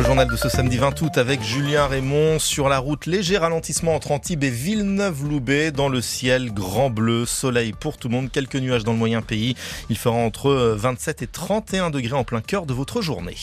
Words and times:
Le 0.00 0.06
journal 0.06 0.28
de 0.28 0.36
ce 0.36 0.48
samedi 0.48 0.78
20 0.78 1.02
août 1.02 1.18
avec 1.18 1.42
Julien 1.42 1.86
Raymond 1.86 2.38
sur 2.38 2.70
la 2.70 2.78
route. 2.78 3.04
Léger 3.04 3.36
ralentissement 3.36 3.94
entre 3.94 4.12
Antibes 4.12 4.42
et 4.42 4.48
Villeneuve-Loubet. 4.48 5.72
Dans 5.72 5.90
le 5.90 6.00
ciel, 6.00 6.54
grand 6.54 6.88
bleu, 6.88 7.26
soleil 7.26 7.74
pour 7.78 7.98
tout 7.98 8.08
le 8.08 8.14
monde. 8.14 8.30
Quelques 8.32 8.56
nuages 8.56 8.82
dans 8.82 8.92
le 8.92 8.98
moyen 8.98 9.20
pays. 9.20 9.56
Il 9.90 9.98
fera 9.98 10.16
entre 10.16 10.74
27 10.74 11.20
et 11.20 11.26
31 11.26 11.90
degrés 11.90 12.16
en 12.16 12.24
plein 12.24 12.40
cœur 12.40 12.64
de 12.64 12.72
votre 12.72 13.02
journée. 13.02 13.36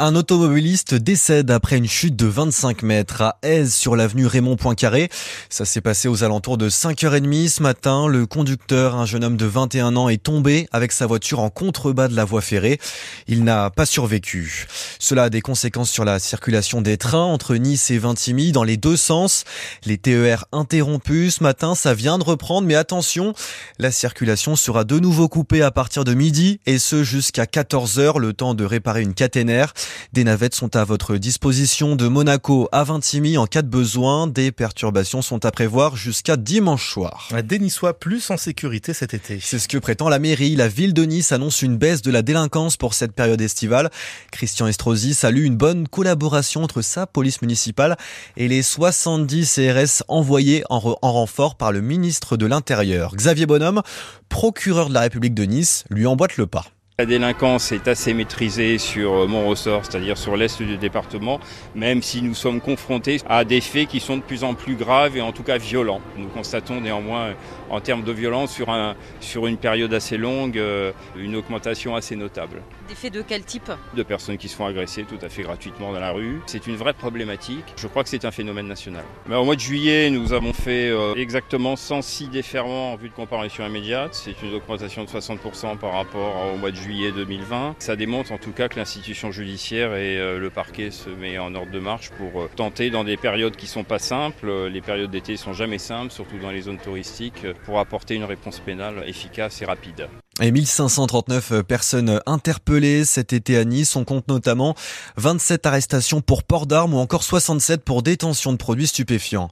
Un 0.00 0.14
automobiliste 0.14 0.94
décède 0.94 1.50
après 1.50 1.76
une 1.76 1.88
chute 1.88 2.14
de 2.14 2.26
25 2.26 2.84
mètres 2.84 3.20
à 3.20 3.38
Aise 3.42 3.74
sur 3.74 3.96
l'avenue 3.96 4.26
Raymond 4.26 4.54
Poincaré. 4.54 5.08
Ça 5.50 5.64
s'est 5.64 5.80
passé 5.80 6.06
aux 6.06 6.22
alentours 6.22 6.56
de 6.56 6.70
5h30 6.70 7.48
ce 7.48 7.64
matin. 7.64 8.06
Le 8.06 8.24
conducteur, 8.24 8.94
un 8.94 9.06
jeune 9.06 9.24
homme 9.24 9.36
de 9.36 9.44
21 9.44 9.96
ans, 9.96 10.08
est 10.08 10.22
tombé 10.22 10.68
avec 10.70 10.92
sa 10.92 11.06
voiture 11.06 11.40
en 11.40 11.50
contrebas 11.50 12.06
de 12.06 12.14
la 12.14 12.24
voie 12.24 12.42
ferrée. 12.42 12.78
Il 13.26 13.42
n'a 13.42 13.70
pas 13.70 13.86
survécu. 13.86 14.68
Cela 15.00 15.24
a 15.24 15.30
des 15.30 15.40
conséquences 15.40 15.90
sur 15.90 16.04
la 16.04 16.20
circulation 16.20 16.80
des 16.80 16.96
trains 16.96 17.24
entre 17.24 17.56
Nice 17.56 17.90
et 17.90 17.98
Vintimille 17.98 18.52
dans 18.52 18.62
les 18.62 18.76
deux 18.76 18.96
sens. 18.96 19.42
Les 19.84 19.98
TER 19.98 20.44
interrompus 20.52 21.38
ce 21.38 21.42
matin, 21.42 21.74
ça 21.74 21.92
vient 21.92 22.18
de 22.18 22.24
reprendre, 22.24 22.68
mais 22.68 22.76
attention, 22.76 23.34
la 23.80 23.90
circulation 23.90 24.54
sera 24.54 24.84
de 24.84 25.00
nouveau 25.00 25.28
coupée 25.28 25.62
à 25.62 25.72
partir 25.72 26.04
de 26.04 26.14
midi 26.14 26.60
et 26.66 26.78
ce 26.78 27.02
jusqu'à 27.02 27.46
14h, 27.46 28.20
le 28.20 28.32
temps 28.32 28.54
de 28.54 28.64
réparer 28.64 29.02
une 29.02 29.14
caténaire. 29.14 29.74
Des 30.12 30.24
navettes 30.24 30.54
sont 30.54 30.76
à 30.76 30.84
votre 30.84 31.16
disposition 31.16 31.96
de 31.96 32.08
Monaco 32.08 32.68
à 32.72 32.84
Vintimille 32.84 33.38
en 33.38 33.46
cas 33.46 33.62
de 33.62 33.68
besoin. 33.68 34.26
Des 34.26 34.52
perturbations 34.52 35.22
sont 35.22 35.44
à 35.44 35.50
prévoir 35.50 35.96
jusqu'à 35.96 36.36
dimanche 36.36 36.92
soir. 36.92 37.28
Des 37.44 37.58
Niçois 37.58 37.98
plus 37.98 38.30
en 38.30 38.36
sécurité 38.36 38.94
cet 38.94 39.14
été. 39.14 39.38
C'est 39.40 39.58
ce 39.58 39.68
que 39.68 39.78
prétend 39.78 40.08
la 40.08 40.18
mairie. 40.18 40.56
La 40.56 40.68
ville 40.68 40.94
de 40.94 41.04
Nice 41.04 41.32
annonce 41.32 41.62
une 41.62 41.76
baisse 41.76 42.02
de 42.02 42.10
la 42.10 42.22
délinquance 42.22 42.76
pour 42.76 42.94
cette 42.94 43.12
période 43.12 43.40
estivale. 43.40 43.90
Christian 44.32 44.66
Estrosi 44.66 45.14
salue 45.14 45.44
une 45.44 45.56
bonne 45.56 45.88
collaboration 45.88 46.62
entre 46.62 46.82
sa 46.82 47.06
police 47.06 47.42
municipale 47.42 47.96
et 48.36 48.48
les 48.48 48.62
70 48.62 49.54
CRS 49.54 50.04
envoyés 50.08 50.64
en, 50.70 50.96
en 51.00 51.12
renfort 51.12 51.56
par 51.56 51.72
le 51.72 51.80
ministre 51.80 52.36
de 52.36 52.46
l'Intérieur. 52.46 53.14
Xavier 53.16 53.46
Bonhomme, 53.46 53.82
procureur 54.28 54.88
de 54.88 54.94
la 54.94 55.00
République 55.00 55.34
de 55.34 55.44
Nice, 55.44 55.84
lui 55.90 56.06
emboîte 56.06 56.36
le 56.36 56.46
pas. 56.46 56.66
La 57.00 57.06
délinquance 57.06 57.70
est 57.70 57.86
assez 57.86 58.12
maîtrisée 58.12 58.76
sur 58.76 59.12
euh, 59.12 59.26
mon 59.28 59.46
ressort, 59.46 59.84
c'est-à-dire 59.84 60.18
sur 60.18 60.36
l'est 60.36 60.60
du 60.60 60.78
département, 60.78 61.38
même 61.76 62.02
si 62.02 62.22
nous 62.22 62.34
sommes 62.34 62.60
confrontés 62.60 63.20
à 63.28 63.44
des 63.44 63.60
faits 63.60 63.86
qui 63.86 64.00
sont 64.00 64.16
de 64.16 64.22
plus 64.22 64.42
en 64.42 64.54
plus 64.54 64.74
graves 64.74 65.16
et 65.16 65.20
en 65.20 65.30
tout 65.30 65.44
cas 65.44 65.58
violents. 65.58 66.00
Nous 66.16 66.26
constatons 66.26 66.80
néanmoins 66.80 67.34
en 67.70 67.80
termes 67.80 68.02
de 68.02 68.10
violence 68.10 68.52
sur, 68.52 68.70
un, 68.70 68.96
sur 69.20 69.46
une 69.46 69.58
période 69.58 69.94
assez 69.94 70.16
longue 70.16 70.58
euh, 70.58 70.90
une 71.14 71.36
augmentation 71.36 71.94
assez 71.94 72.16
notable. 72.16 72.62
Des 72.88 72.96
faits 72.96 73.14
de 73.14 73.22
quel 73.22 73.44
type? 73.44 73.70
De 73.94 74.02
personnes 74.02 74.36
qui 74.36 74.48
se 74.48 74.56
font 74.56 74.66
agresser 74.66 75.04
tout 75.04 75.24
à 75.24 75.28
fait 75.28 75.42
gratuitement 75.42 75.92
dans 75.92 76.00
la 76.00 76.10
rue. 76.10 76.40
C'est 76.46 76.66
une 76.66 76.74
vraie 76.74 76.94
problématique. 76.94 77.74
Je 77.76 77.86
crois 77.86 78.02
que 78.02 78.08
c'est 78.08 78.24
un 78.24 78.32
phénomène 78.32 78.66
national. 78.66 79.04
Mais 79.28 79.36
au 79.36 79.44
mois 79.44 79.54
de 79.54 79.60
juillet, 79.60 80.10
nous 80.10 80.32
avons 80.32 80.52
fait 80.52 80.88
euh, 80.88 81.14
exactement 81.14 81.76
106 81.76 82.26
déferments 82.26 82.94
en 82.94 82.96
vue 82.96 83.10
de 83.10 83.14
comparution 83.14 83.64
immédiate. 83.64 84.14
C'est 84.14 84.42
une 84.42 84.54
augmentation 84.54 85.04
de 85.04 85.08
60% 85.08 85.78
par 85.78 85.92
rapport 85.92 86.34
au 86.52 86.56
mois 86.56 86.72
de 86.72 86.76
juillet 86.76 86.87
juillet 86.88 87.12
2020. 87.12 87.76
Ça 87.80 87.96
démontre 87.96 88.32
en 88.32 88.38
tout 88.38 88.52
cas 88.52 88.68
que 88.68 88.76
l'institution 88.76 89.30
judiciaire 89.30 89.94
et 89.94 90.18
euh, 90.18 90.38
le 90.38 90.48
parquet 90.48 90.90
se 90.90 91.10
met 91.10 91.38
en 91.38 91.54
ordre 91.54 91.70
de 91.70 91.78
marche 91.78 92.10
pour 92.16 92.40
euh, 92.40 92.50
tenter 92.56 92.88
dans 92.88 93.04
des 93.04 93.18
périodes 93.18 93.56
qui 93.56 93.66
sont 93.66 93.84
pas 93.84 93.98
simples, 93.98 94.48
euh, 94.48 94.70
les 94.70 94.80
périodes 94.80 95.10
d'été 95.10 95.36
sont 95.36 95.52
jamais 95.52 95.76
simples, 95.76 96.10
surtout 96.10 96.38
dans 96.38 96.50
les 96.50 96.62
zones 96.62 96.78
touristiques, 96.78 97.46
pour 97.66 97.78
apporter 97.78 98.14
une 98.14 98.24
réponse 98.24 98.60
pénale 98.60 99.04
efficace 99.06 99.60
et 99.60 99.66
rapide. 99.66 100.08
Et 100.40 100.50
1539 100.50 101.62
personnes 101.62 102.22
interpellées 102.24 103.04
cet 103.04 103.34
été 103.34 103.58
à 103.58 103.64
Nice. 103.64 103.94
On 103.96 104.04
compte 104.04 104.28
notamment 104.28 104.74
27 105.16 105.66
arrestations 105.66 106.22
pour 106.22 106.42
port 106.42 106.66
d'armes 106.66 106.94
ou 106.94 106.98
encore 106.98 107.22
67 107.22 107.84
pour 107.84 108.02
détention 108.02 108.52
de 108.52 108.56
produits 108.56 108.86
stupéfiants. 108.86 109.50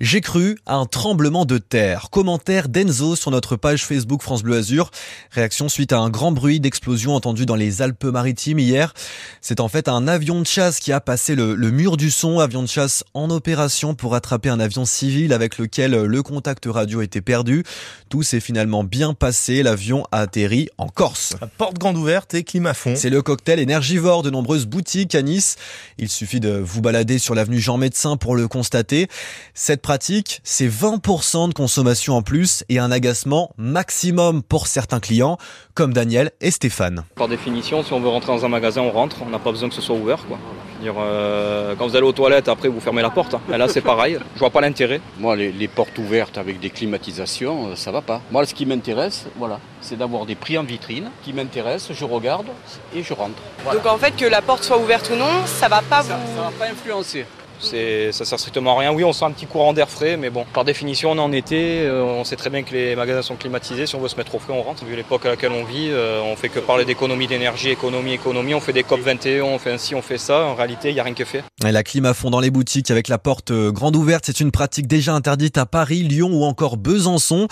J'ai 0.00 0.20
cru 0.20 0.56
à 0.64 0.76
un 0.76 0.86
tremblement 0.86 1.44
de 1.44 1.58
terre. 1.58 2.08
Commentaire 2.10 2.68
d'Enzo 2.68 3.16
sur 3.16 3.32
notre 3.32 3.56
page 3.56 3.84
Facebook 3.84 4.22
France 4.22 4.44
Bleu 4.44 4.58
Azur. 4.58 4.92
Réaction 5.32 5.68
suite 5.68 5.92
à 5.92 5.98
un 5.98 6.08
grand 6.08 6.30
bruit 6.30 6.60
d'explosion 6.60 7.16
entendu 7.16 7.46
dans 7.46 7.56
les 7.56 7.82
Alpes-Maritimes 7.82 8.60
hier. 8.60 8.94
C'est 9.40 9.58
en 9.58 9.66
fait 9.66 9.88
un 9.88 10.06
avion 10.06 10.40
de 10.40 10.46
chasse 10.46 10.78
qui 10.78 10.92
a 10.92 11.00
passé 11.00 11.34
le, 11.34 11.56
mur 11.56 11.96
du 11.96 12.12
son, 12.12 12.38
avion 12.38 12.62
de 12.62 12.68
chasse 12.68 13.02
en 13.12 13.28
opération 13.30 13.96
pour 13.96 14.14
attraper 14.14 14.50
un 14.50 14.60
avion 14.60 14.84
civil 14.84 15.32
avec 15.32 15.58
lequel 15.58 15.90
le 15.90 16.22
contact 16.22 16.66
radio 16.66 17.02
était 17.02 17.20
perdu. 17.20 17.64
Tout 18.08 18.22
s'est 18.22 18.38
finalement 18.38 18.84
bien 18.84 19.14
passé. 19.14 19.64
L'avion 19.64 20.04
a 20.12 20.20
atterri 20.20 20.68
en 20.78 20.86
Corse. 20.86 21.34
Porte 21.56 21.76
grande 21.76 21.96
ouverte 21.96 22.34
et 22.34 22.44
climat 22.44 22.74
fond. 22.74 22.94
C'est 22.94 23.10
le 23.10 23.20
cocktail 23.20 23.58
énergivore 23.58 24.22
de 24.22 24.30
nombreuses 24.30 24.66
boutiques 24.66 25.16
à 25.16 25.22
Nice. 25.22 25.56
Il 25.98 26.08
suffit 26.08 26.38
de 26.38 26.50
vous 26.50 26.82
balader 26.82 27.18
sur 27.18 27.34
l'avenue 27.34 27.58
Jean 27.58 27.78
Médecin 27.78 28.16
pour 28.16 28.36
le 28.36 28.46
constater. 28.46 29.08
Cette 29.54 29.87
pratique, 29.88 30.42
c'est 30.44 30.68
20% 30.68 31.48
de 31.48 31.54
consommation 31.54 32.14
en 32.14 32.20
plus 32.20 32.62
et 32.68 32.78
un 32.78 32.90
agacement 32.90 33.52
maximum 33.56 34.42
pour 34.42 34.66
certains 34.66 35.00
clients, 35.00 35.38
comme 35.72 35.94
Daniel 35.94 36.30
et 36.42 36.50
Stéphane. 36.50 37.04
Par 37.14 37.26
définition, 37.26 37.82
si 37.82 37.94
on 37.94 38.00
veut 38.00 38.10
rentrer 38.10 38.32
dans 38.32 38.44
un 38.44 38.50
magasin, 38.50 38.82
on 38.82 38.90
rentre. 38.90 39.22
On 39.26 39.30
n'a 39.30 39.38
pas 39.38 39.50
besoin 39.50 39.70
que 39.70 39.74
ce 39.74 39.80
soit 39.80 39.96
ouvert. 39.96 40.26
Quoi. 40.26 40.38
Dire, 40.82 40.92
euh, 40.98 41.74
quand 41.74 41.88
vous 41.88 41.96
allez 41.96 42.04
aux 42.04 42.12
toilettes, 42.12 42.48
après 42.50 42.68
vous 42.68 42.80
fermez 42.80 43.00
la 43.00 43.08
porte. 43.08 43.32
Hein. 43.32 43.40
Là, 43.56 43.66
c'est 43.66 43.80
pareil. 43.80 44.18
Je 44.34 44.40
vois 44.40 44.50
pas 44.50 44.60
l'intérêt. 44.60 45.00
Moi, 45.18 45.36
les, 45.36 45.52
les, 45.52 45.68
portes 45.68 45.96
ouvertes 45.96 46.36
avec 46.36 46.60
des 46.60 46.68
climatisations, 46.68 47.68
euh, 47.68 47.74
ça 47.74 47.90
va 47.90 48.02
pas. 48.02 48.20
Moi, 48.30 48.44
ce 48.44 48.52
qui 48.52 48.66
m'intéresse, 48.66 49.24
voilà, 49.38 49.58
c'est 49.80 49.96
d'avoir 49.96 50.26
des 50.26 50.34
prix 50.34 50.58
en 50.58 50.64
vitrine 50.64 51.10
qui 51.24 51.32
m'intéressent. 51.32 51.96
Je 51.96 52.04
regarde 52.04 52.48
et 52.94 53.02
je 53.02 53.14
rentre. 53.14 53.40
Donc 53.72 53.86
en 53.86 53.96
fait, 53.96 54.14
que 54.14 54.26
la 54.26 54.42
porte 54.42 54.64
soit 54.64 54.76
ouverte 54.76 55.08
ou 55.10 55.16
non, 55.16 55.46
ça 55.46 55.68
va 55.68 55.80
pas 55.80 56.02
ça, 56.02 56.18
vous. 56.18 56.36
Ça 56.36 56.42
va 56.42 56.50
pas 56.50 56.70
influencer. 56.70 57.24
C'est, 57.60 58.12
ça 58.12 58.24
sert 58.24 58.38
strictement 58.38 58.76
à 58.76 58.80
rien. 58.80 58.92
Oui, 58.92 59.04
on 59.04 59.12
sent 59.12 59.24
un 59.24 59.30
petit 59.30 59.46
courant 59.46 59.72
d'air 59.72 59.88
frais, 59.88 60.16
mais 60.16 60.30
bon, 60.30 60.44
par 60.52 60.64
définition, 60.64 61.12
on 61.12 61.16
est 61.16 61.20
en 61.20 61.32
été, 61.32 61.82
euh, 61.82 62.02
on 62.02 62.24
sait 62.24 62.36
très 62.36 62.50
bien 62.50 62.62
que 62.62 62.72
les 62.72 62.96
magasins 62.96 63.22
sont 63.22 63.36
climatisés. 63.36 63.86
Si 63.86 63.94
on 63.94 64.00
veut 64.00 64.08
se 64.08 64.16
mettre 64.16 64.34
au 64.34 64.38
frais, 64.38 64.52
on 64.52 64.62
rentre. 64.62 64.84
Vu 64.84 64.94
l'époque 64.94 65.26
à 65.26 65.30
laquelle 65.30 65.52
on 65.52 65.64
vit, 65.64 65.88
euh, 65.90 66.20
on 66.22 66.36
fait 66.36 66.48
que 66.48 66.60
parler 66.60 66.84
d'économie 66.84 67.26
d'énergie, 67.26 67.70
économie, 67.70 68.14
économie. 68.14 68.54
On 68.54 68.60
fait 68.60 68.72
des 68.72 68.82
COP 68.84 69.00
21, 69.00 69.42
on 69.42 69.58
fait 69.58 69.72
ainsi, 69.72 69.94
on 69.94 70.02
fait 70.02 70.18
ça. 70.18 70.44
En 70.44 70.54
réalité, 70.54 70.90
il 70.90 70.94
n'y 70.94 71.00
a 71.00 71.04
rien 71.04 71.14
que 71.14 71.24
fait. 71.24 71.42
La 71.64 71.82
clim 71.82 72.14
fond 72.14 72.30
dans 72.30 72.38
les 72.38 72.52
boutiques 72.52 72.88
avec 72.92 73.08
la 73.08 73.18
porte 73.18 73.50
euh, 73.50 73.72
grande 73.72 73.96
ouverte, 73.96 74.26
c'est 74.26 74.38
une 74.38 74.52
pratique 74.52 74.86
déjà 74.86 75.12
interdite 75.12 75.58
à 75.58 75.66
Paris, 75.66 76.04
Lyon 76.04 76.30
ou 76.32 76.44
encore 76.44 76.76
Besançon. 76.76 77.48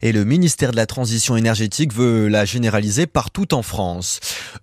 Et 0.00 0.12
le 0.12 0.24
ministère 0.24 0.70
de 0.70 0.76
la 0.76 0.86
Transition 0.86 1.36
énergétique 1.36 1.92
veut 1.92 2.28
la 2.28 2.44
généraliser 2.44 3.08
partout 3.08 3.52
en 3.54 3.62
France. 3.62 4.20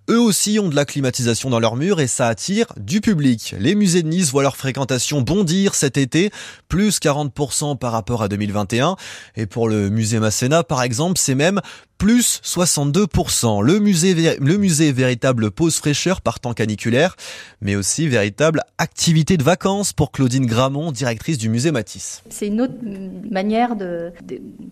Eux 0.08 0.18
aussi 0.18 0.58
ont 0.58 0.70
de 0.70 0.74
la 0.74 0.86
climatisation 0.86 1.50
dans 1.50 1.60
leurs 1.60 1.76
murs 1.76 2.00
et 2.00 2.06
ça 2.06 2.26
attire 2.26 2.68
du 2.78 3.02
public. 3.02 3.54
Les 3.58 3.74
musées 3.74 4.02
de 4.02 4.08
Nice 4.08 4.30
voient 4.30 4.42
leur 4.42 4.56
fréquentation 4.56 5.20
bondir 5.20 5.74
cet 5.74 5.98
été, 5.98 6.30
plus 6.68 6.98
40% 6.98 7.76
par 7.76 7.92
rapport 7.92 8.22
à 8.22 8.28
2021. 8.28 8.96
Et 9.36 9.44
pour 9.44 9.68
le 9.68 9.90
musée 9.90 10.20
Masséna, 10.20 10.62
par 10.62 10.82
exemple, 10.82 11.18
c'est 11.18 11.34
même 11.34 11.60
plus 11.98 12.40
62%. 12.44 13.62
Le 13.62 13.78
musée, 13.78 14.36
le 14.38 14.56
musée 14.56 14.92
véritable 14.92 15.50
pause 15.50 15.76
fraîcheur 15.76 16.20
par 16.20 16.40
temps 16.40 16.54
caniculaire, 16.54 17.16
mais 17.60 17.76
aussi 17.76 18.08
véritable 18.08 18.62
activité 18.78 19.36
de 19.36 19.42
vacances 19.42 19.92
pour 19.92 20.12
Claudine 20.12 20.46
Gramont, 20.46 20.92
directrice 20.92 21.38
du 21.38 21.48
musée 21.48 21.72
Matisse. 21.72 22.22
C'est 22.28 22.48
une 22.48 22.60
autre 22.60 22.74
manière 23.30 23.76
de, 23.76 24.12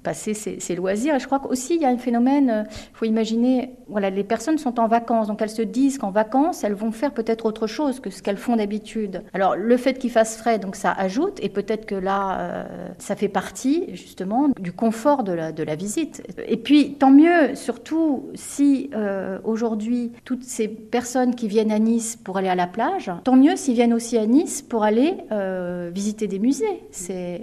passer 0.02 0.34
ses, 0.34 0.76
loisirs. 0.76 1.14
Et 1.14 1.20
je 1.20 1.26
crois 1.26 1.40
qu'aussi 1.40 1.76
il 1.76 1.82
y 1.82 1.84
a 1.84 1.88
un 1.88 1.98
phénomène, 1.98 2.66
il 2.70 2.96
faut 2.96 3.04
imaginer, 3.04 3.70
voilà, 3.88 4.10
les 4.10 4.24
personnes 4.24 4.58
sont 4.58 4.80
en 4.80 4.88
vacances, 4.88 5.28
donc 5.28 5.40
elles 5.42 5.50
se 5.50 5.62
disent 5.62 5.98
qu'en 5.98 6.10
vacances, 6.10 6.64
elles 6.64 6.74
vont 6.74 6.92
faire 6.92 7.12
peut-être 7.12 7.46
autre 7.46 7.66
chose 7.66 8.00
que 8.00 8.10
ce 8.10 8.22
qu'elles 8.22 8.36
font 8.36 8.56
d'habitude. 8.56 9.22
Alors 9.32 9.56
le 9.56 9.76
fait 9.76 9.98
qu'il 9.98 10.10
fasse 10.10 10.36
frais, 10.36 10.58
donc 10.58 10.76
ça 10.76 10.92
ajoute, 10.92 11.38
et 11.42 11.48
peut-être 11.48 11.86
que 11.86 11.94
là, 11.94 12.40
euh, 12.40 12.64
ça 12.98 13.16
fait 13.16 13.28
partie 13.28 13.86
justement 13.92 14.48
du 14.58 14.72
confort 14.72 15.24
de 15.24 15.32
la, 15.32 15.74
visite. 15.74 16.22
Et 16.46 16.56
puis, 16.56 16.94
mieux, 17.14 17.54
surtout 17.54 18.30
si 18.34 18.90
euh, 18.94 19.38
aujourd'hui, 19.44 20.12
toutes 20.24 20.42
ces 20.42 20.68
personnes 20.68 21.34
qui 21.34 21.48
viennent 21.48 21.72
à 21.72 21.78
Nice 21.78 22.16
pour 22.22 22.36
aller 22.36 22.48
à 22.48 22.54
la 22.54 22.66
plage, 22.66 23.10
tant 23.24 23.36
mieux 23.36 23.56
s'ils 23.56 23.74
viennent 23.74 23.94
aussi 23.94 24.18
à 24.18 24.26
Nice 24.26 24.62
pour 24.62 24.84
aller 24.84 25.14
euh, 25.32 25.90
visiter 25.94 26.26
des 26.26 26.38
musées 26.38 26.82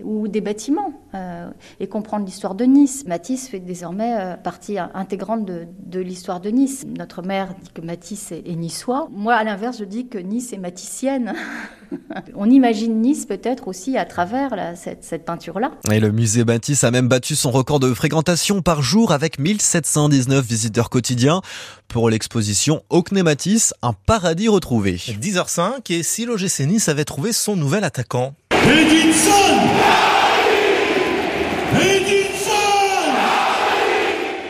ou 0.04 0.28
des 0.28 0.42
bâtiments 0.42 0.94
euh, 1.16 1.50
et 1.80 1.88
comprendre 1.88 2.26
l'histoire 2.26 2.56
de 2.56 2.66
Nice. 2.66 3.06
Matisse 3.08 3.48
fait 3.48 3.60
désormais 3.60 4.38
partie 4.44 4.78
intégrante 4.78 5.46
de, 5.46 5.66
de 5.80 6.00
l'histoire 6.00 6.42
de 6.42 6.50
Nice. 6.50 6.86
Notre 6.98 7.22
mère 7.22 7.56
dit 7.62 7.70
que 7.74 7.82
Matisse 7.82 8.32
est, 8.32 8.48
est 8.48 8.56
niçois. 8.56 9.08
Moi, 9.12 9.34
à 9.34 9.44
l'inverse, 9.44 9.80
je 9.80 9.86
dis 9.86 10.08
que 10.08 10.18
Nice 10.18 10.54
est 10.54 10.58
maticienne. 10.58 11.34
On 12.36 12.50
imagine 12.50 13.02
Nice 13.02 13.26
peut-être 13.26 13.68
aussi 13.68 13.98
à 13.98 14.06
travers 14.06 14.52
cette, 14.76 15.04
cette 15.04 15.26
peinture-là. 15.26 15.72
Et 15.92 16.00
le 16.00 16.12
musée 16.12 16.44
Matisse 16.44 16.84
a 16.84 16.92
même 16.92 17.08
battu 17.08 17.36
son 17.36 17.52
record 17.52 17.80
de 17.80 17.94
fréquentation 17.94 18.62
par 18.62 18.82
jour 18.82 19.12
avec 19.12 19.40
1719 19.40 20.46
visiteurs 20.46 20.90
quotidiens 20.90 21.42
pour 21.88 22.10
l'exposition 22.10 22.84
Ocné 22.90 23.24
Matisse, 23.24 23.74
un 23.82 23.94
paradis 23.94 24.48
retrouvé. 24.48 24.96
10h05 24.96 25.92
et 25.92 26.04
si 26.04 26.26
l'OGC 26.26 26.62
Nice 26.62 26.90
avait 26.90 27.06
trouvé 27.06 27.34
son 27.34 27.56
nouvel 27.56 27.84
attaquant. 27.84 28.34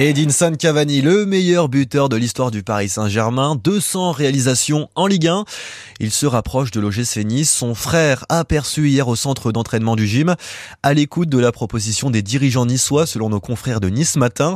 Edinson 0.02 0.56
Cavani, 0.58 1.02
le 1.02 1.28
meilleur 1.28 1.70
buteur 1.70 2.10
de 2.10 2.16
l'histoire 2.16 2.50
du 2.50 2.64
Paris 2.64 2.90
Saint-Germain, 2.90 3.56
200 3.56 4.14
réalisations 4.14 4.90
en 4.96 5.06
Ligue 5.06 5.28
1. 5.28 5.46
Il 6.00 6.10
se 6.10 6.26
rapproche 6.26 6.72
de 6.72 6.80
l'OGC 6.80 7.18
Nice. 7.24 7.52
Son 7.52 7.76
frère 7.76 8.26
aperçu 8.28 8.90
hier 8.90 9.08
au 9.08 9.16
centre 9.16 9.52
d'entraînement 9.52 9.96
du 9.96 10.08
gym, 10.08 10.36
à 10.82 10.96
l'écoute 10.96 11.30
de 11.30 11.38
la 11.38 11.52
proposition 11.52 12.10
des 12.10 12.24
dirigeants 12.24 12.66
niçois, 12.66 13.06
selon 13.06 13.30
nos 13.30 13.40
confrères 13.40 13.80
de 13.80 13.90
Nice 13.90 14.16
Matin. 14.16 14.56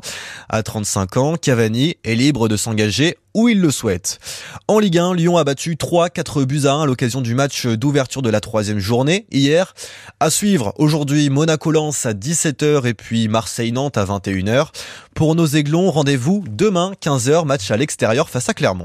À 0.49 0.63
35 0.63 1.17
ans, 1.17 1.35
Cavani 1.35 1.97
est 2.03 2.15
libre 2.15 2.47
de 2.47 2.57
s'engager 2.57 3.15
où 3.35 3.47
il 3.49 3.61
le 3.61 3.69
souhaite. 3.69 4.19
En 4.67 4.79
Ligue 4.79 4.97
1, 4.97 5.13
Lyon 5.13 5.37
a 5.37 5.43
battu 5.43 5.75
3-4 5.75 6.45
buts 6.45 6.61
à 6.65 6.71
1 6.71 6.81
à 6.81 6.85
l'occasion 6.87 7.21
du 7.21 7.35
match 7.35 7.67
d'ouverture 7.67 8.23
de 8.23 8.31
la 8.31 8.39
troisième 8.39 8.79
journée 8.79 9.27
hier. 9.31 9.75
À 10.19 10.31
suivre 10.31 10.73
aujourd'hui 10.77 11.29
Monaco-Lens 11.29 12.07
à 12.07 12.13
17h 12.13 12.87
et 12.87 12.93
puis 12.93 13.27
Marseille-Nantes 13.27 13.97
à 13.97 14.05
21h. 14.05 14.69
Pour 15.13 15.35
nos 15.35 15.45
aiglons, 15.45 15.91
rendez-vous 15.91 16.43
demain 16.49 16.93
15h, 17.01 17.45
match 17.45 17.69
à 17.71 17.77
l'extérieur 17.77 18.29
face 18.29 18.49
à 18.49 18.53
Clermont. 18.53 18.83